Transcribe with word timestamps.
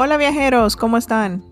Hola 0.00 0.16
viajeros, 0.16 0.76
¿cómo 0.76 0.96
están? 0.96 1.44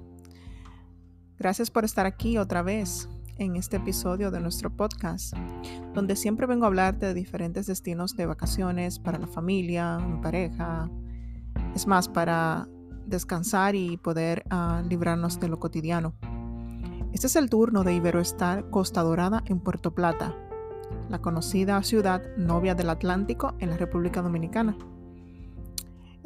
Gracias 1.37 1.69
por 1.69 1.85
estar 1.85 2.07
aquí 2.07 2.39
otra 2.39 2.63
vez 2.63 3.09
en 3.39 3.57
este 3.57 3.79
episodio 3.79 4.31
de 4.31 4.39
nuestro 4.39 4.71
podcast, 4.71 5.35
donde 5.95 6.15
siempre 6.15 6.47
vengo 6.47 6.63
a 6.65 6.69
hablarte 6.69 7.07
de 7.07 7.15
diferentes 7.15 7.67
destinos 7.67 8.15
de 8.15 8.25
vacaciones 8.25 9.01
para 9.01 9.19
la 9.19 9.27
familia, 9.27 9.99
en 10.01 10.21
pareja, 10.21 10.89
es 11.75 11.89
más, 11.89 12.09
para 12.09 12.69
descansar 13.05 13.75
y 13.75 13.97
poder 13.97 14.45
uh, 14.53 14.81
librarnos 14.89 15.41
de 15.41 15.49
lo 15.49 15.59
cotidiano. 15.59 16.15
Este 17.13 17.27
es 17.27 17.35
el 17.35 17.51
turno 17.51 17.83
de 17.83 17.95
Iberoestar 17.95 18.71
Costa 18.71 19.03
Dorada 19.03 19.43
en 19.47 19.59
Puerto 19.59 19.93
Plata, 19.93 20.37
la 21.09 21.21
conocida 21.21 21.83
ciudad 21.83 22.23
novia 22.37 22.77
del 22.77 22.91
Atlántico 22.91 23.57
en 23.59 23.71
la 23.71 23.77
República 23.77 24.23
Dominicana. 24.23 24.77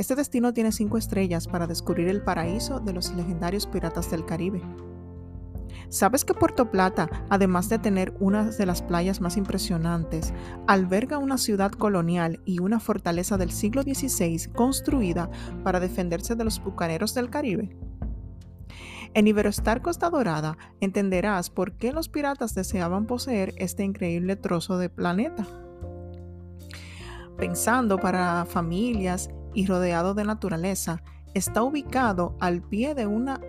Este 0.00 0.14
destino 0.14 0.54
tiene 0.54 0.72
cinco 0.72 0.96
estrellas 0.96 1.46
para 1.46 1.66
descubrir 1.66 2.08
el 2.08 2.22
paraíso 2.22 2.80
de 2.80 2.94
los 2.94 3.14
legendarios 3.14 3.66
piratas 3.66 4.10
del 4.10 4.24
Caribe. 4.24 4.62
¿Sabes 5.90 6.24
que 6.24 6.32
Puerto 6.32 6.70
Plata, 6.70 7.10
además 7.28 7.68
de 7.68 7.78
tener 7.78 8.14
una 8.18 8.44
de 8.44 8.64
las 8.64 8.80
playas 8.80 9.20
más 9.20 9.36
impresionantes, 9.36 10.32
alberga 10.66 11.18
una 11.18 11.36
ciudad 11.36 11.70
colonial 11.70 12.40
y 12.46 12.60
una 12.60 12.80
fortaleza 12.80 13.36
del 13.36 13.50
siglo 13.50 13.82
XVI 13.82 14.50
construida 14.54 15.30
para 15.64 15.80
defenderse 15.80 16.34
de 16.34 16.44
los 16.44 16.64
bucaneros 16.64 17.12
del 17.12 17.28
Caribe? 17.28 17.76
En 19.12 19.26
Iberostar 19.26 19.82
Costa 19.82 20.08
Dorada 20.08 20.56
entenderás 20.80 21.50
por 21.50 21.76
qué 21.76 21.92
los 21.92 22.08
piratas 22.08 22.54
deseaban 22.54 23.04
poseer 23.04 23.52
este 23.58 23.84
increíble 23.84 24.36
trozo 24.36 24.78
de 24.78 24.88
planeta. 24.88 25.46
Pensando 27.36 27.98
para 27.98 28.46
familias 28.46 29.28
y 29.54 29.66
rodeado 29.66 30.14
de 30.14 30.24
naturaleza, 30.24 31.02
está 31.34 31.62
ubicado 31.62 32.36
al 32.40 32.62
pie 32.62 32.94
de 32.94 33.06
una 33.06 33.40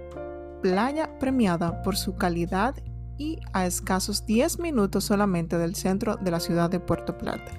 playa 0.61 1.17
premiada 1.19 1.81
por 1.81 1.97
su 1.97 2.15
calidad 2.15 2.75
y 3.17 3.39
a 3.53 3.65
escasos 3.65 4.25
10 4.25 4.59
minutos 4.59 5.05
solamente 5.05 5.57
del 5.57 5.75
centro 5.75 6.15
de 6.17 6.31
la 6.31 6.39
ciudad 6.39 6.69
de 6.69 6.79
Puerto 6.79 7.17
Plata. 7.17 7.51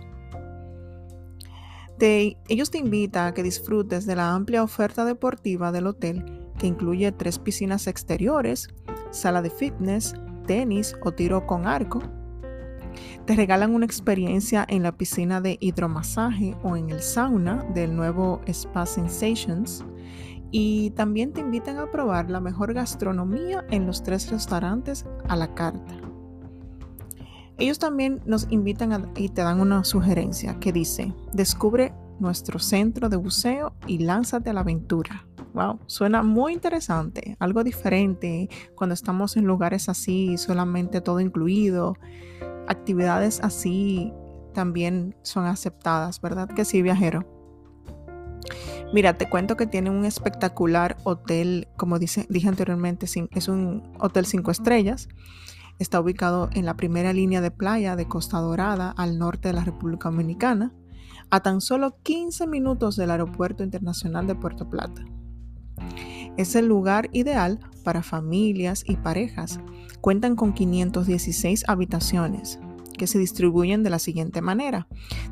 ellos 2.01 2.71
te 2.71 2.79
invitan 2.79 3.29
a 3.29 3.35
que 3.35 3.45
disfrutes 3.45 4.07
de 4.07 4.17
la 4.17 4.33
amplia 4.33 4.65
oferta 4.65 5.05
deportiva 5.05 5.71
del 5.71 5.87
hotel 5.87 6.51
que 6.59 6.67
incluye 6.67 7.13
tres 7.13 7.39
piscinas 7.39 7.87
exteriores, 7.87 8.69
sala 9.11 9.41
de 9.41 9.51
fitness, 9.51 10.15
tenis 10.47 10.97
o 11.03 11.13
tiro 11.13 11.47
con 11.47 11.67
arco, 11.67 12.03
te 13.27 13.37
regalan 13.37 13.75
una 13.75 13.87
experiencia 13.87 14.65
en 14.69 14.83
la 14.83 14.93
piscina 14.93 15.41
de 15.41 15.59
hidromasaje 15.61 16.57
o 16.63 16.77
en 16.77 16.91
el 16.91 17.01
sauna 17.01 17.65
del 17.75 17.95
nuevo 17.95 18.41
Spa 18.47 18.87
Sensations. 18.87 19.85
Y 20.51 20.91
también 20.91 21.33
te 21.33 21.41
invitan 21.41 21.79
a 21.79 21.91
probar 21.91 22.31
la 22.31 22.41
mejor 22.41 22.75
gastronomía 22.75 23.65
en 23.71 23.87
los 23.87 24.03
tres 24.03 24.31
restaurantes 24.31 25.07
a 25.29 25.37
la 25.37 25.55
carta. 25.55 25.95
Ellos 27.59 27.79
también 27.79 28.21
nos 28.27 28.47
invitan 28.51 29.13
y 29.17 29.29
te 29.29 29.43
dan 29.43 29.61
una 29.61 29.85
sugerencia 29.85 30.59
que 30.59 30.73
dice, 30.73 31.15
descubre 31.33 31.95
nuestro 32.19 32.59
centro 32.59 33.09
de 33.09 33.17
buceo 33.17 33.75
y 33.87 33.99
lánzate 33.99 34.51
a 34.51 34.53
la 34.53 34.61
aventura. 34.61 35.27
Wow, 35.55 35.81
suena 35.87 36.23
muy 36.23 36.55
interesante, 36.55 37.37
algo 37.39 37.63
diferente 37.63 38.49
cuando 38.75 38.95
estamos 38.95 39.37
en 39.37 39.45
lugares 39.45 39.89
así, 39.89 40.39
solamente 40.39 41.03
todo 41.03 41.21
incluido 41.21 41.97
actividades 42.69 43.41
así 43.43 44.13
también 44.53 45.17
son 45.23 45.47
aceptadas, 45.47 46.21
¿verdad? 46.21 46.49
Que 46.49 46.65
sí, 46.65 46.83
viajero. 46.83 47.27
Mira, 48.93 49.15
te 49.15 49.29
cuento 49.29 49.57
que 49.57 49.67
tiene 49.67 49.89
un 49.89 50.05
espectacular 50.05 50.99
hotel, 51.05 51.69
como 51.77 51.99
dije 51.99 52.27
anteriormente, 52.47 53.07
es 53.07 53.49
un 53.49 53.83
hotel 53.99 54.27
cinco 54.27 54.51
estrellas. 54.51 55.09
Está 55.79 55.99
ubicado 55.99 56.51
en 56.53 56.67
la 56.67 56.77
primera 56.77 57.13
línea 57.13 57.41
de 57.41 57.51
playa 57.51 57.97
de 57.97 58.07
Costa 58.07 58.39
Dorada, 58.39 58.91
al 58.97 59.19
norte 59.19 59.49
de 59.49 59.55
la 59.55 59.65
República 59.65 60.11
Dominicana, 60.11 60.75
a 61.31 61.41
tan 61.41 61.63
solo 61.63 61.97
15 62.03 62.47
minutos 62.47 62.97
del 62.97 63.11
Aeropuerto 63.11 63.65
Internacional 63.65 64.27
de 64.27 64.35
Puerto 64.35 64.69
Plata. 64.69 65.03
Es 66.37 66.55
el 66.55 66.67
lugar 66.67 67.09
ideal 67.13 67.59
para 67.85 68.03
familias 68.03 68.85
y 68.87 68.97
parejas. 68.97 69.59
Cuentan 70.03 70.35
con 70.35 70.53
516 70.53 71.63
habitaciones 71.69 72.59
que 72.99 73.07
se 73.07 73.21
distribuyen 73.21 73.85
de 73.85 73.91
la 73.91 74.01
siguiente 74.01 74.43
manera. 74.43 74.89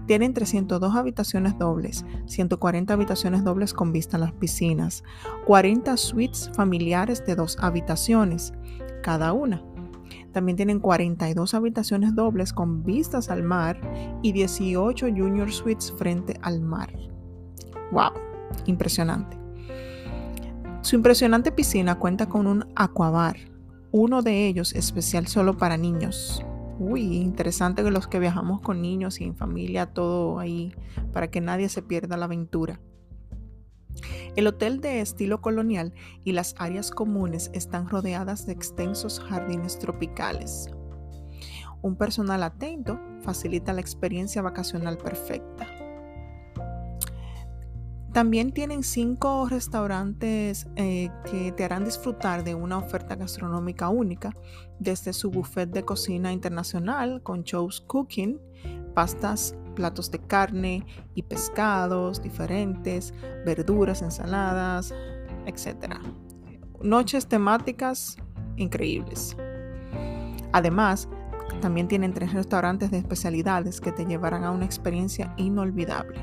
Tienen 0.06 0.32
302 0.32 0.94
habitaciones 0.94 1.58
dobles, 1.58 2.04
140 2.26 2.94
habitaciones 2.94 3.42
dobles 3.42 3.75
con 3.75 3.92
vista 3.92 4.16
a 4.16 4.20
las 4.20 4.31
piscinas, 4.31 5.03
40 5.47 5.97
suites 5.97 6.53
familiares 6.54 7.26
de 7.26 7.34
dos 7.34 7.58
habitaciones 7.60 8.53
cada 9.03 9.32
una. 9.32 9.60
También 10.31 10.54
tienen 10.54 10.78
42 10.78 11.52
habitaciones 11.54 12.14
dobles 12.14 12.52
con 12.52 12.84
vistas 12.84 13.28
al 13.28 13.42
mar 13.42 13.81
y 14.22 14.31
18 14.31 15.08
junior 15.08 15.50
suites 15.50 15.92
frente 15.98 16.38
al 16.42 16.60
mar. 16.60 16.92
¡Wow! 17.91 18.12
Impresionante. 18.66 19.37
Su 20.82 20.94
impresionante 20.94 21.50
piscina 21.50 21.98
cuenta 21.98 22.28
con 22.28 22.47
un 22.47 22.66
aquabar, 22.76 23.50
uno 23.92 24.22
de 24.22 24.46
ellos 24.46 24.72
especial 24.72 25.26
solo 25.26 25.58
para 25.58 25.76
niños. 25.76 26.44
Uy, 26.78 27.16
interesante 27.16 27.82
que 27.82 27.90
los 27.90 28.06
que 28.06 28.20
viajamos 28.20 28.60
con 28.60 28.80
niños 28.80 29.20
y 29.20 29.24
en 29.24 29.36
familia, 29.36 29.92
todo 29.92 30.38
ahí, 30.38 30.72
para 31.12 31.30
que 31.30 31.40
nadie 31.40 31.68
se 31.68 31.82
pierda 31.82 32.16
la 32.16 32.26
aventura. 32.26 32.80
El 34.36 34.46
hotel 34.46 34.80
de 34.80 35.00
estilo 35.00 35.40
colonial 35.40 35.92
y 36.24 36.32
las 36.32 36.54
áreas 36.58 36.90
comunes 36.90 37.50
están 37.52 37.88
rodeadas 37.88 38.46
de 38.46 38.52
extensos 38.52 39.20
jardines 39.20 39.78
tropicales. 39.78 40.70
Un 41.82 41.96
personal 41.96 42.42
atento 42.44 43.00
facilita 43.22 43.72
la 43.72 43.80
experiencia 43.80 44.40
vacacional 44.40 44.98
perfecta. 44.98 45.66
También 48.20 48.53
tienen 48.53 48.82
cinco 48.82 49.48
restaurantes 49.48 50.66
eh, 50.76 51.08
que 51.25 51.53
te 51.53 51.64
harán 51.64 51.86
disfrutar 51.86 52.44
de 52.44 52.54
una 52.54 52.76
oferta 52.76 53.16
gastronómica 53.16 53.88
única, 53.88 54.36
desde 54.78 55.14
su 55.14 55.31
buffet 55.31 55.70
de 55.70 55.86
cocina 55.86 56.31
internacional 56.31 57.22
con 57.22 57.44
shows 57.44 57.81
cooking, 57.81 58.38
pastas, 58.92 59.56
platos 59.75 60.10
de 60.10 60.19
carne 60.19 60.84
y 61.14 61.22
pescados 61.22 62.20
diferentes, 62.20 63.14
verduras, 63.47 64.03
ensaladas, 64.03 64.94
etc. 65.47 65.94
Noches 66.82 67.26
temáticas 67.26 68.19
increíbles. 68.56 69.34
Además, 70.52 71.08
también 71.62 71.88
tienen 71.88 72.12
tres 72.12 72.34
restaurantes 72.34 72.91
de 72.91 72.98
especialidades 72.98 73.81
que 73.81 73.92
te 73.92 74.04
llevarán 74.04 74.44
a 74.44 74.50
una 74.50 74.66
experiencia 74.66 75.32
inolvidable. 75.38 76.20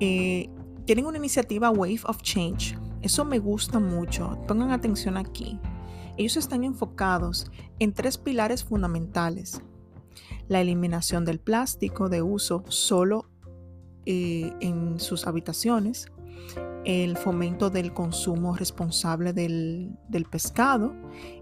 Eh, 0.00 0.48
tienen 0.84 1.06
una 1.06 1.18
iniciativa 1.18 1.70
Wave 1.70 2.00
of 2.04 2.22
Change. 2.22 2.78
Eso 3.02 3.24
me 3.24 3.38
gusta 3.38 3.78
mucho. 3.78 4.38
Pongan 4.46 4.70
atención 4.70 5.16
aquí. 5.16 5.58
Ellos 6.16 6.36
están 6.36 6.64
enfocados 6.64 7.50
en 7.78 7.92
tres 7.92 8.18
pilares 8.18 8.64
fundamentales. 8.64 9.62
La 10.48 10.60
eliminación 10.60 11.24
del 11.24 11.38
plástico 11.38 12.08
de 12.08 12.22
uso 12.22 12.64
solo 12.68 13.30
eh, 14.06 14.52
en 14.60 14.98
sus 14.98 15.26
habitaciones, 15.26 16.06
el 16.84 17.16
fomento 17.16 17.68
del 17.68 17.92
consumo 17.92 18.56
responsable 18.56 19.32
del, 19.32 19.92
del 20.08 20.24
pescado 20.24 20.94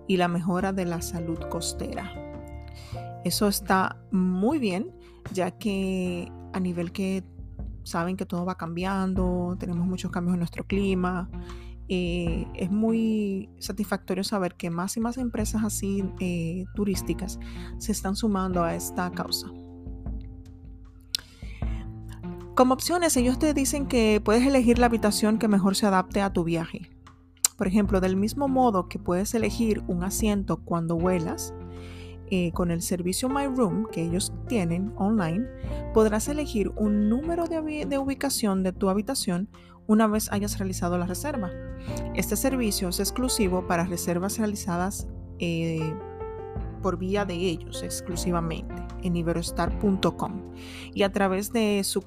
y 0.08 0.16
la 0.16 0.28
mejora 0.28 0.72
de 0.72 0.84
la 0.84 1.00
salud 1.00 1.38
costera. 1.48 2.12
Eso 3.24 3.48
está 3.48 4.02
muy 4.10 4.58
bien, 4.58 4.92
ya 5.32 5.52
que 5.52 6.30
a 6.52 6.60
nivel 6.60 6.92
que 6.92 7.24
saben 7.86 8.16
que 8.16 8.26
todo 8.26 8.44
va 8.44 8.56
cambiando, 8.56 9.56
tenemos 9.58 9.86
muchos 9.86 10.10
cambios 10.10 10.34
en 10.34 10.40
nuestro 10.40 10.64
clima. 10.64 11.30
Eh, 11.88 12.48
es 12.54 12.70
muy 12.70 13.48
satisfactorio 13.60 14.24
saber 14.24 14.56
que 14.56 14.70
más 14.70 14.96
y 14.96 15.00
más 15.00 15.18
empresas 15.18 15.62
así 15.62 16.02
eh, 16.18 16.64
turísticas 16.74 17.38
se 17.78 17.92
están 17.92 18.16
sumando 18.16 18.64
a 18.64 18.74
esta 18.74 19.10
causa. 19.12 19.46
Como 22.56 22.74
opciones, 22.74 23.16
ellos 23.16 23.38
te 23.38 23.54
dicen 23.54 23.86
que 23.86 24.20
puedes 24.24 24.44
elegir 24.44 24.78
la 24.78 24.86
habitación 24.86 25.38
que 25.38 25.46
mejor 25.46 25.76
se 25.76 25.86
adapte 25.86 26.22
a 26.22 26.32
tu 26.32 26.42
viaje. 26.42 26.90
Por 27.56 27.68
ejemplo, 27.68 28.00
del 28.00 28.16
mismo 28.16 28.48
modo 28.48 28.88
que 28.88 28.98
puedes 28.98 29.32
elegir 29.34 29.84
un 29.86 30.02
asiento 30.02 30.56
cuando 30.56 30.96
vuelas, 30.96 31.54
eh, 32.30 32.50
con 32.52 32.70
el 32.70 32.82
servicio 32.82 33.28
My 33.28 33.46
Room 33.46 33.86
que 33.92 34.02
ellos 34.02 34.32
tienen 34.48 34.92
online, 34.96 35.46
podrás 35.94 36.28
elegir 36.28 36.72
un 36.76 37.08
número 37.08 37.46
de, 37.46 37.98
ubicación 37.98 38.62
de 38.62 38.72
tu 38.72 38.88
habitación 38.88 39.48
una 39.86 40.08
vez 40.08 40.32
hayas 40.32 40.58
realizado 40.58 40.98
la 40.98 41.06
reserva. 41.06 41.52
Este 42.14 42.34
servicio 42.34 42.88
es 42.88 42.98
exclusivo 42.98 43.68
para 43.68 43.84
reservas 43.84 44.38
realizadas 44.38 45.06
eh, 45.38 45.94
por 46.82 46.98
vía 46.98 47.24
de 47.24 47.34
ellos 47.34 47.82
exclusivamente 47.82 48.74
en 49.02 49.16
iberostar.com 49.16 50.52
y 50.92 51.02
a 51.04 51.12
través 51.12 51.52
de 51.52 51.82
su, 51.84 52.02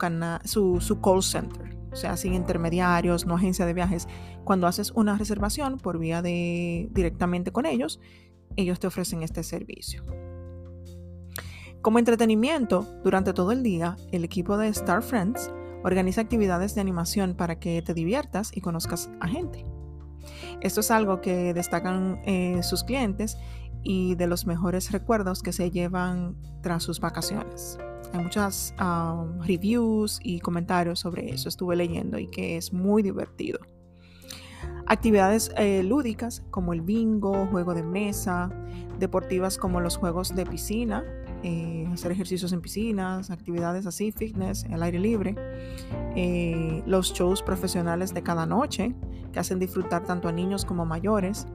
su, 0.80 1.01
call 1.01 1.24
center. 1.24 1.77
o 1.92 1.95
sea, 1.95 2.18
sin 2.18 2.33
intermediarios, 2.33 3.25
no 3.25 3.36
agencia 3.36 3.65
de 3.65 3.74
viajes. 3.74 4.07
Cuando 4.44 4.68
haces 4.68 4.92
una 4.92 5.18
reservación 5.18 5.77
por 5.77 5.98
vía 5.98 6.22
de 6.22 6.89
directamente 6.92 7.51
con 7.51 7.65
ellos, 7.65 8.00
ellos 8.56 8.80
te 8.80 8.88
ofrecen 8.88 9.24
este 9.24 9.44
servicio. 9.44 10.04
Como 11.81 12.00
entretenimiento, 12.00 12.86
durante 13.04 13.34
todo 13.34 13.51
el 13.51 13.63
día, 13.63 13.96
el 14.12 14.25
equipo 14.25 14.57
de 14.57 14.68
Star 14.68 15.01
Friends 15.01 15.50
organiza 15.84 16.19
actividades 16.19 16.75
de 16.75 16.81
animación 16.81 17.36
para 17.36 17.57
que 17.60 17.81
te 17.81 17.94
diviertas 17.94 18.51
y 18.54 18.62
conozcas 18.62 19.10
a 19.22 19.28
gente. 19.28 19.66
Esto 20.62 20.81
es 20.81 20.92
algo 20.92 21.22
que 21.22 21.54
destacan 21.54 22.22
eh, 22.25 22.62
sus 22.63 22.84
clientes 22.84 23.38
y 23.81 24.16
de 24.16 24.28
los 24.28 24.46
mejores 24.46 24.92
recuerdos 24.92 25.42
que 25.42 25.54
se 25.54 25.72
llevan 25.72 26.36
tras 26.62 26.84
sus 26.84 27.00
vacaciones. 27.00 27.78
Hay 28.12 28.24
muchas 28.24 28.74
um, 28.81 29.40
reviews 29.42 30.19
y 30.24 30.40
comentarios 30.40 31.00
sobre 31.00 31.30
eso, 31.31 31.48
estuve 31.48 31.75
leyendo 31.75 32.18
y 32.19 32.28
que 32.28 32.57
es 32.57 32.74
muy 32.74 33.04
divertido. 33.04 33.60
Actividades 34.85 35.51
eh, 35.56 35.83
lúdicas 35.83 36.44
como 36.50 36.73
el 36.73 36.81
bingo, 36.81 37.45
juego 37.47 37.75
de 37.75 37.83
mesa, 37.83 38.50
deportivas 38.97 39.57
como 39.57 39.79
los 39.81 39.97
juegos 39.97 40.35
de 40.35 40.45
piscina, 40.45 41.03
eh, 41.44 41.88
hacer 41.94 42.11
ejercicios 42.11 42.51
en 42.53 42.61
piscinas, 42.61 43.29
actividades 43.29 43.85
así, 43.85 44.11
fitness, 44.11 44.65
al 44.65 44.81
aire 44.81 45.00
libre, 45.00 45.35
eh, 46.15 46.81
los 46.88 47.13
shows 47.13 47.44
profesionales 47.44 48.13
de 48.13 48.23
cada 48.23 48.45
noche 48.45 48.95
que 49.31 49.39
hacen 49.39 49.59
disfrutar 49.59 50.03
tanto 50.06 50.27
a 50.27 50.31
niños 50.31 50.65
como 50.65 50.85
mayores, 50.85 51.45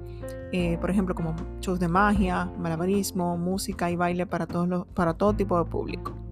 por 0.81 0.89
ejemplo 0.89 1.17
como 1.17 1.35
shows 1.61 1.81
de 1.81 1.89
magia, 1.89 2.45
malabarismo, 2.57 3.37
música 3.37 3.91
y 3.91 3.97
baile 3.97 4.27
para, 4.27 4.47
para 4.95 5.15
todo 5.15 5.35
tipo 5.35 5.59
de 5.59 5.69
público. 5.69 6.24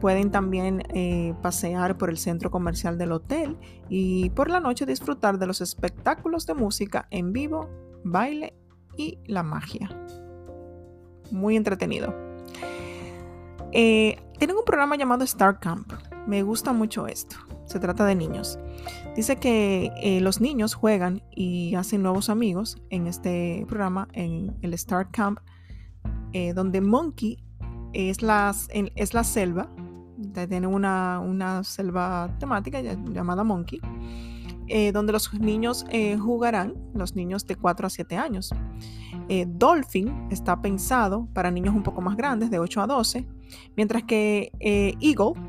Pueden 0.00 0.30
también 0.30 0.82
eh, 0.90 1.34
pasear 1.42 1.96
por 1.96 2.10
el 2.10 2.18
centro 2.18 2.50
comercial 2.50 2.98
del 2.98 3.12
hotel 3.12 3.56
y 3.88 4.30
por 4.30 4.50
la 4.50 4.60
noche 4.60 4.84
disfrutar 4.84 5.38
de 5.38 5.46
los 5.46 5.60
espectáculos 5.60 6.46
de 6.46 6.54
música 6.54 7.08
en 7.10 7.32
vivo, 7.32 7.68
baile 8.04 8.54
y 8.96 9.18
la 9.26 9.42
magia. 9.42 9.88
Muy 11.30 11.56
entretenido. 11.56 12.14
Eh, 13.72 14.18
tienen 14.38 14.56
un 14.56 14.64
programa 14.64 14.96
llamado 14.96 15.24
Star 15.24 15.58
Camp. 15.60 15.92
Me 16.26 16.42
gusta 16.42 16.72
mucho 16.72 17.06
esto. 17.06 17.36
Se 17.64 17.80
trata 17.80 18.04
de 18.04 18.14
niños. 18.14 18.58
Dice 19.16 19.36
que 19.36 19.90
eh, 20.02 20.20
los 20.20 20.40
niños 20.40 20.74
juegan 20.74 21.22
y 21.34 21.74
hacen 21.74 22.02
nuevos 22.02 22.28
amigos 22.28 22.76
en 22.90 23.06
este 23.06 23.64
programa, 23.66 24.08
en 24.12 24.56
el 24.60 24.74
Star 24.74 25.10
Camp, 25.10 25.40
donde 26.54 26.82
Monkey 26.82 27.42
es, 27.94 28.18
es 28.94 29.14
la 29.14 29.24
selva 29.24 29.70
tiene 30.44 30.66
una, 30.66 31.20
una 31.20 31.64
selva 31.64 32.28
temática 32.38 32.80
llamada 32.82 33.44
Monkey, 33.44 33.80
eh, 34.68 34.92
donde 34.92 35.12
los 35.12 35.32
niños 35.32 35.86
eh, 35.90 36.16
jugarán, 36.18 36.74
los 36.92 37.14
niños 37.14 37.46
de 37.46 37.56
4 37.56 37.86
a 37.86 37.90
7 37.90 38.16
años. 38.16 38.50
Eh, 39.28 39.46
Dolphin 39.48 40.28
está 40.30 40.60
pensado 40.60 41.28
para 41.32 41.50
niños 41.50 41.74
un 41.74 41.82
poco 41.82 42.00
más 42.00 42.16
grandes, 42.16 42.50
de 42.50 42.58
8 42.58 42.82
a 42.82 42.86
12, 42.86 43.26
mientras 43.76 44.02
que 44.02 44.50
Eagle 44.60 45.40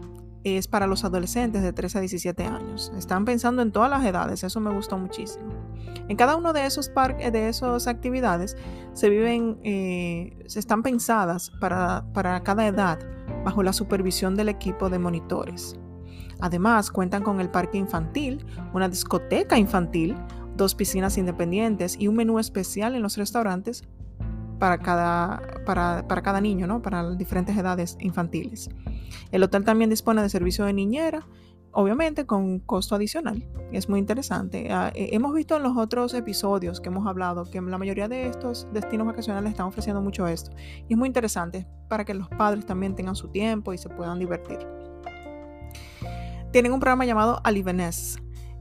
es 0.43 0.67
para 0.67 0.87
los 0.87 1.03
adolescentes 1.03 1.61
de 1.61 1.73
13 1.73 1.97
a 1.97 2.01
17 2.01 2.43
años. 2.45 2.91
Están 2.95 3.25
pensando 3.25 3.61
en 3.61 3.71
todas 3.71 3.89
las 3.89 4.05
edades, 4.05 4.43
eso 4.43 4.59
me 4.59 4.73
gustó 4.73 4.97
muchísimo. 4.97 5.49
En 6.07 6.15
cada 6.15 6.37
uno 6.37 6.53
de 6.53 6.65
esos 6.65 6.87
parques, 6.89 7.31
de 7.33 7.49
esas 7.49 7.87
actividades, 7.87 8.55
se 8.93 9.09
viven, 9.09 9.59
se 10.45 10.59
están 10.59 10.83
pensadas 10.83 11.51
para, 11.59 12.05
para 12.13 12.43
cada 12.43 12.65
edad 12.67 12.99
bajo 13.47 13.63
la 13.63 13.71
supervisión 13.71 14.35
del 14.35 14.49
equipo 14.49 14.89
de 14.89 14.99
monitores. 14.99 15.79
Además, 16.41 16.91
cuentan 16.91 17.23
con 17.23 17.39
el 17.39 17.49
parque 17.49 17.77
infantil, 17.77 18.45
una 18.73 18.89
discoteca 18.89 19.57
infantil, 19.57 20.17
dos 20.57 20.75
piscinas 20.75 21.17
independientes 21.17 21.95
y 21.97 22.09
un 22.09 22.17
menú 22.17 22.39
especial 22.39 22.93
en 22.93 23.03
los 23.03 23.15
restaurantes 23.15 23.85
para 24.59 24.79
cada, 24.79 25.41
para, 25.65 26.03
cada 26.05 26.41
niño, 26.41 26.67
¿no? 26.67 26.81
para 26.81 27.15
diferentes 27.15 27.55
edades 27.55 27.95
infantiles. 28.01 28.69
El 29.31 29.43
hotel 29.43 29.63
también 29.63 29.89
dispone 29.89 30.21
de 30.21 30.27
servicio 30.27 30.65
de 30.65 30.73
niñera 30.73 31.25
obviamente 31.77 32.25
con 32.25 32.57
costo 32.57 32.95
adicional. 32.95 33.47
Es 33.71 33.87
muy 33.87 33.99
interesante. 33.99 34.67
Ah, 34.71 34.91
eh, 34.95 35.09
hemos 35.11 35.31
visto 35.35 35.55
en 35.57 35.61
los 35.61 35.77
otros 35.77 36.15
episodios 36.15 36.81
que 36.81 36.89
hemos 36.89 37.05
hablado 37.05 37.45
que 37.45 37.61
la 37.61 37.77
mayoría 37.77 38.07
de 38.07 38.25
estos 38.25 38.67
destinos 38.73 39.05
vacacionales 39.05 39.51
están 39.51 39.67
ofreciendo 39.67 40.01
mucho 40.01 40.25
esto. 40.25 40.49
Y 40.87 40.93
es 40.93 40.97
muy 40.97 41.05
interesante 41.05 41.67
para 41.87 42.03
que 42.03 42.15
los 42.15 42.29
padres 42.29 42.65
también 42.65 42.95
tengan 42.95 43.15
su 43.15 43.27
tiempo 43.27 43.73
y 43.73 43.77
se 43.77 43.89
puedan 43.89 44.17
divertir. 44.17 44.57
Tienen 46.51 46.71
un 46.71 46.79
programa 46.79 47.05
llamado 47.05 47.41
Aliveness 47.43 48.17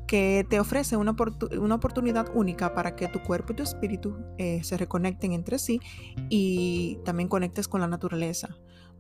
que 0.07 0.47
te 0.51 0.61
ofrece 0.61 0.99
una, 0.99 1.13
oportunidad 1.13 2.31
única 2.35 2.75
para 2.75 2.97
que 2.97 3.09
tu 3.09 3.23
cuerpo 3.23 3.55
y 3.55 3.57
tu 3.57 3.63
espíritu 3.63 4.15
eh, 4.37 4.63
se 4.63 4.77
reconecten 4.77 5.33
entre 5.33 5.59
sí 5.59 5.81
y 6.29 6.99
también 7.07 7.31
conectes 7.31 7.67
con 7.67 7.81
la 7.81 7.89
naturaleza 7.89 8.51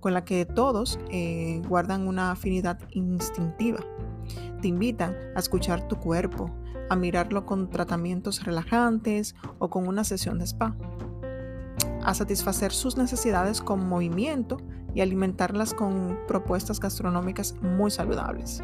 con 0.01 0.15
la 0.15 0.25
que 0.25 0.45
todos 0.45 0.99
eh, 1.11 1.61
guardan 1.67 2.07
una 2.07 2.31
afinidad 2.31 2.79
instintiva. 2.91 3.81
Te 4.61 4.69
invitan 4.69 5.17
a 5.35 5.39
escuchar 5.39 5.89
tu 5.89 5.97
cuerpo, 5.97 6.51
a 6.89 6.97
mirarlo 6.97 7.47
con 7.47 7.71
tratamientos 7.71 8.45
relajantes 8.45 9.35
o 9.59 9.71
con 9.71 9.89
una 9.89 10.05
sesión 10.05 10.39
de 10.39 10.47
spa, 10.47 10.77
a 12.05 12.15
satisfacer 12.15 12.73
sus 12.73 12.97
necesidades 12.97 13.61
con 13.61 13.89
movimiento 13.89 14.59
y 14.95 15.01
alimentarlas 15.01 15.75
con 15.75 16.19
propuestas 16.27 16.81
gastronómicas 16.81 17.55
muy 17.61 17.91
saludables. 17.91 18.63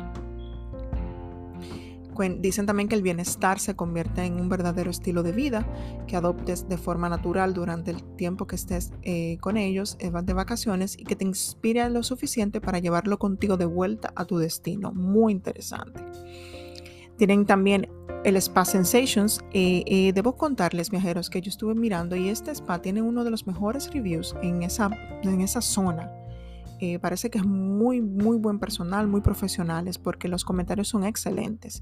Dicen 2.41 2.67
también 2.67 2.88
que 2.88 2.94
el 2.94 3.03
bienestar 3.03 3.59
se 3.59 3.75
convierte 3.75 4.25
en 4.25 4.35
un 4.41 4.49
verdadero 4.49 4.91
estilo 4.91 5.23
de 5.23 5.32
vida 5.32 5.67
que 6.06 6.17
adoptes 6.17 6.69
de 6.69 6.76
forma 6.76 7.09
natural 7.09 7.55
durante 7.55 7.91
el 7.91 8.03
tiempo 8.17 8.47
que 8.47 8.56
estés 8.56 8.93
eh, 9.03 9.38
con 9.41 9.56
ellos, 9.56 9.97
eh, 9.99 10.11
de 10.11 10.32
vacaciones 10.32 10.99
y 10.99 11.05
que 11.05 11.17
te 11.17 11.25
inspire 11.25 11.88
lo 11.91 12.03
suficiente 12.03 12.61
para 12.61 12.79
llevarlo 12.79 13.19
contigo 13.19 13.56
de 13.56 13.64
vuelta 13.64 14.12
a 14.14 14.25
tu 14.25 14.38
destino. 14.38 14.93
Muy 14.93 15.32
interesante. 15.32 16.05
Tienen 17.17 17.47
también 17.47 17.88
el 18.25 18.37
Spa 18.37 18.65
Sensations. 18.65 19.41
Eh, 19.53 20.12
debo 20.15 20.37
contarles, 20.37 20.91
viajeros, 20.91 21.31
que 21.31 21.41
yo 21.41 21.49
estuve 21.49 21.75
mirando 21.75 22.15
y 22.17 22.29
este 22.29 22.50
spa 22.50 22.81
tiene 22.81 23.03
uno 23.03 23.25
de 23.25 23.31
los 23.31 23.47
mejores 23.47 23.93
reviews 23.93 24.37
en 24.43 24.62
esa, 24.62 24.91
en 25.23 25.41
esa 25.41 25.61
zona 25.61 26.21
eh, 26.84 26.99
parece 26.99 27.31
que 27.31 27.38
es 27.38 27.46
muy, 27.46 28.00
muy 28.00 28.37
buen 28.38 28.58
personal, 28.58 29.06
muy 29.06 29.20
profesionales, 29.20 29.98
porque 29.98 30.27
los 30.27 30.44
comentarios 30.44 30.89
son 30.89 31.05
excelentes. 31.05 31.81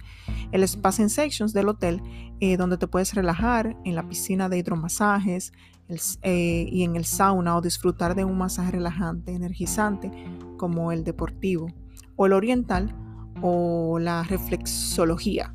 El 0.52 0.62
Spa 0.62 0.92
Sensations 0.92 1.54
del 1.54 1.70
hotel, 1.70 2.02
eh, 2.40 2.58
donde 2.58 2.76
te 2.76 2.86
puedes 2.86 3.14
relajar 3.14 3.78
en 3.86 3.94
la 3.94 4.06
piscina 4.06 4.50
de 4.50 4.58
hidromasajes 4.58 5.54
eh, 6.20 6.66
y 6.70 6.84
en 6.84 6.96
el 6.96 7.06
sauna 7.06 7.56
o 7.56 7.62
disfrutar 7.62 8.14
de 8.14 8.26
un 8.26 8.36
masaje 8.36 8.72
relajante, 8.72 9.32
energizante, 9.32 10.10
como 10.58 10.92
el 10.92 11.02
deportivo, 11.02 11.68
o 12.16 12.26
el 12.26 12.34
oriental, 12.34 12.94
o 13.40 13.98
la 13.98 14.22
reflexología. 14.22 15.54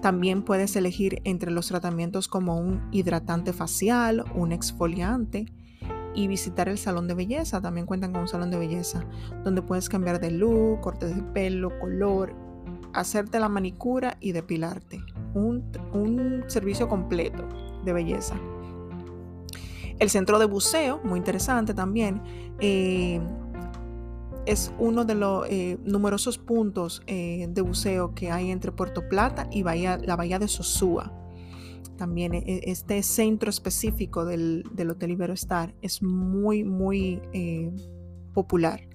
También 0.00 0.44
puedes 0.44 0.74
elegir 0.76 1.20
entre 1.24 1.50
los 1.50 1.68
tratamientos 1.68 2.26
como 2.26 2.56
un 2.56 2.88
hidratante 2.90 3.52
facial, 3.52 4.24
un 4.34 4.50
exfoliante, 4.50 5.44
y 6.14 6.26
visitar 6.26 6.68
el 6.68 6.78
salón 6.78 7.08
de 7.08 7.14
belleza. 7.14 7.60
También 7.60 7.86
cuentan 7.86 8.12
con 8.12 8.22
un 8.22 8.28
salón 8.28 8.50
de 8.50 8.58
belleza 8.58 9.04
donde 9.44 9.62
puedes 9.62 9.88
cambiar 9.88 10.20
de 10.20 10.30
look, 10.30 10.80
cortes 10.80 11.14
de 11.14 11.22
pelo, 11.22 11.78
color, 11.78 12.34
hacerte 12.92 13.38
la 13.38 13.48
manicura 13.48 14.16
y 14.20 14.32
depilarte. 14.32 15.02
Un, 15.34 16.44
servicio 16.48 16.88
completo 16.88 17.46
de 17.84 17.92
belleza. 17.92 18.34
El 19.98 20.10
centro 20.10 20.38
de 20.38 20.46
buceo, 20.46 21.00
muy 21.04 21.18
interesante 21.18 21.74
también, 21.74 22.20
eh, 22.60 23.20
es 24.46 24.72
uno 24.78 25.04
de 25.04 25.14
los 25.14 25.46
eh, 25.48 25.78
numerosos 25.84 26.38
puntos 26.38 27.02
eh, 27.06 27.46
de 27.48 27.62
buceo 27.62 28.14
que 28.14 28.30
hay 28.30 28.50
entre 28.50 28.72
Puerto 28.72 29.08
Plata 29.08 29.46
y 29.50 29.62
bahía, 29.62 29.98
la 29.98 30.16
bahía 30.16 30.38
de 30.38 30.48
Sosúa 30.48 31.21
también 31.96 32.34
e, 32.34 32.62
este 32.64 33.02
centro 33.02 33.50
específico 33.50 34.24
del, 34.24 34.64
Hotel 34.90 35.10
Iberostar 35.10 35.74
es 35.82 36.02
muy, 36.02 36.64
muy 36.64 37.20
eh, 37.32 37.70
popular. 38.32 38.88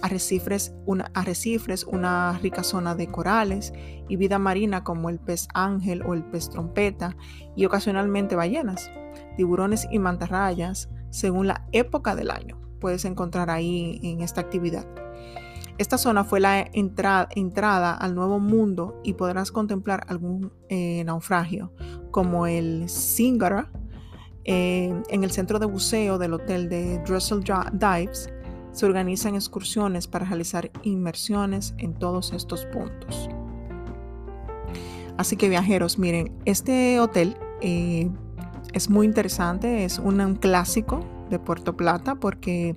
Arrecifes 0.00 0.74
una, 0.86 1.10
arrecifes, 1.14 1.84
una 1.84 2.38
rica 2.40 2.62
zona 2.62 2.94
de 2.94 3.08
corales 3.08 3.72
y 4.08 4.16
vida 4.16 4.38
marina 4.38 4.84
como 4.84 5.10
el 5.10 5.18
pez 5.18 5.48
ángel 5.54 6.02
o 6.02 6.14
el 6.14 6.24
pez 6.24 6.50
trompeta 6.50 7.16
y 7.56 7.64
ocasionalmente 7.64 8.36
ballenas, 8.36 8.90
tiburones 9.36 9.88
y 9.90 9.98
mantarrayas 9.98 10.88
según 11.10 11.48
la 11.48 11.66
época 11.72 12.14
del 12.14 12.30
año. 12.30 12.60
Puedes 12.80 13.04
encontrar 13.04 13.50
ahí 13.50 13.98
en 14.04 14.20
esta 14.20 14.40
actividad. 14.40 14.86
Esta 15.78 15.96
zona 15.96 16.24
fue 16.24 16.40
la 16.40 16.68
entrada 16.72 17.92
al 17.92 18.14
nuevo 18.16 18.40
mundo 18.40 19.00
y 19.04 19.14
podrás 19.14 19.52
contemplar 19.52 20.04
algún 20.08 20.52
eh, 20.68 21.04
naufragio, 21.04 21.72
como 22.10 22.48
el 22.48 22.88
Singara, 22.88 23.70
eh, 24.44 24.92
en 25.08 25.22
el 25.22 25.30
centro 25.30 25.60
de 25.60 25.66
buceo 25.66 26.18
del 26.18 26.34
hotel 26.34 26.68
de 26.68 26.98
Dressel 27.06 27.44
Dives. 27.44 28.28
Se 28.72 28.86
organizan 28.86 29.36
excursiones 29.36 30.08
para 30.08 30.26
realizar 30.26 30.68
inmersiones 30.82 31.74
en 31.78 31.94
todos 31.94 32.32
estos 32.32 32.66
puntos. 32.66 33.28
Así 35.16 35.36
que 35.36 35.48
viajeros, 35.48 35.96
miren, 35.96 36.36
este 36.44 36.98
hotel 36.98 37.36
eh, 37.60 38.10
es 38.72 38.90
muy 38.90 39.06
interesante, 39.06 39.84
es 39.84 40.00
un 40.00 40.34
clásico 40.34 41.04
de 41.28 41.38
Puerto 41.38 41.76
Plata 41.76 42.16
porque 42.16 42.76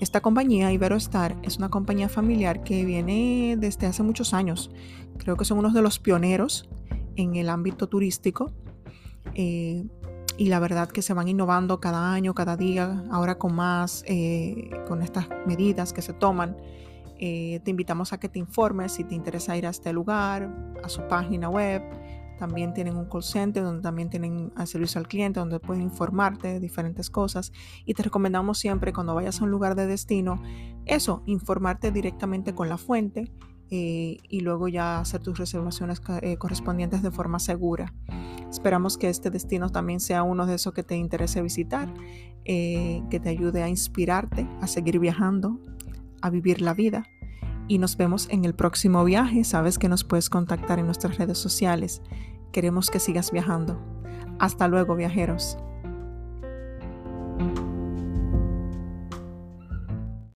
esta 0.00 0.20
compañía, 0.20 0.72
Iberostar, 0.72 1.36
es 1.42 1.58
una 1.58 1.68
compañía 1.68 2.08
familiar 2.08 2.62
que 2.62 2.84
viene 2.84 3.56
desde 3.58 3.86
hace 3.86 4.02
muchos 4.02 4.34
años. 4.34 4.70
Creo 5.18 5.36
que 5.36 5.44
son 5.44 5.58
unos 5.58 5.74
de 5.74 5.82
los 5.82 5.98
pioneros 5.98 6.68
en 7.16 7.36
el 7.36 7.48
ámbito 7.48 7.88
turístico. 7.88 8.52
Eh, 9.34 9.84
y 10.38 10.48
la 10.48 10.58
verdad 10.58 10.88
que 10.88 11.00
se 11.02 11.14
van 11.14 11.28
innovando 11.28 11.80
cada 11.80 12.12
año, 12.12 12.34
cada 12.34 12.56
día, 12.56 13.04
ahora 13.10 13.38
con 13.38 13.54
más, 13.54 14.04
eh, 14.06 14.70
con 14.86 15.02
estas 15.02 15.28
medidas 15.46 15.92
que 15.92 16.02
se 16.02 16.12
toman. 16.12 16.56
Eh, 17.18 17.60
te 17.64 17.70
invitamos 17.70 18.12
a 18.12 18.20
que 18.20 18.28
te 18.28 18.38
informes 18.38 18.92
si 18.92 19.04
te 19.04 19.14
interesa 19.14 19.56
ir 19.56 19.66
a 19.66 19.70
este 19.70 19.92
lugar, 19.92 20.74
a 20.84 20.88
su 20.88 21.00
página 21.08 21.48
web. 21.48 21.82
También 22.38 22.74
tienen 22.74 22.96
un 22.96 23.06
call 23.06 23.22
center 23.22 23.62
donde 23.62 23.82
también 23.82 24.10
tienen 24.10 24.52
servicio 24.64 24.98
al 24.98 25.08
cliente, 25.08 25.40
donde 25.40 25.60
pueden 25.60 25.82
informarte 25.82 26.48
de 26.48 26.60
diferentes 26.60 27.10
cosas. 27.10 27.52
Y 27.84 27.94
te 27.94 28.02
recomendamos 28.02 28.58
siempre 28.58 28.92
cuando 28.92 29.14
vayas 29.14 29.40
a 29.40 29.44
un 29.44 29.50
lugar 29.50 29.74
de 29.74 29.86
destino, 29.86 30.42
eso, 30.84 31.22
informarte 31.26 31.90
directamente 31.90 32.54
con 32.54 32.68
la 32.68 32.78
fuente 32.78 33.32
eh, 33.70 34.18
y 34.28 34.40
luego 34.40 34.68
ya 34.68 35.00
hacer 35.00 35.20
tus 35.20 35.38
reservaciones 35.38 36.00
eh, 36.22 36.36
correspondientes 36.36 37.02
de 37.02 37.10
forma 37.10 37.38
segura. 37.40 37.92
Esperamos 38.48 38.96
que 38.96 39.08
este 39.08 39.30
destino 39.30 39.70
también 39.70 39.98
sea 39.98 40.22
uno 40.22 40.46
de 40.46 40.54
esos 40.54 40.72
que 40.72 40.84
te 40.84 40.96
interese 40.96 41.42
visitar, 41.42 41.92
eh, 42.44 43.02
que 43.10 43.18
te 43.18 43.28
ayude 43.28 43.62
a 43.62 43.68
inspirarte, 43.68 44.48
a 44.60 44.68
seguir 44.68 45.00
viajando, 45.00 45.58
a 46.22 46.30
vivir 46.30 46.60
la 46.60 46.74
vida. 46.74 47.04
Y 47.68 47.78
nos 47.78 47.96
vemos 47.96 48.28
en 48.30 48.44
el 48.44 48.54
próximo 48.54 49.04
viaje. 49.04 49.44
Sabes 49.44 49.78
que 49.78 49.88
nos 49.88 50.04
puedes 50.04 50.30
contactar 50.30 50.78
en 50.78 50.86
nuestras 50.86 51.18
redes 51.18 51.38
sociales. 51.38 52.02
Queremos 52.52 52.90
que 52.90 53.00
sigas 53.00 53.32
viajando. 53.32 53.80
Hasta 54.38 54.68
luego, 54.68 54.94
viajeros. 54.94 55.58